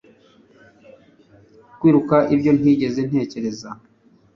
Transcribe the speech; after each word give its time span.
kwiruka 1.79 2.17
ibyo 2.33 2.51
ntigeze 2.59 2.99
ntekereza 3.09 3.69